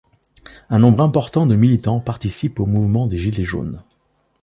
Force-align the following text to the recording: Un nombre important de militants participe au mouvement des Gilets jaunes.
Un 0.71 0.79
nombre 0.79 1.01
important 1.03 1.45
de 1.45 1.53
militants 1.55 1.99
participe 1.99 2.59
au 2.59 2.65
mouvement 2.65 3.05
des 3.05 3.19
Gilets 3.19 3.43
jaunes. 3.43 3.83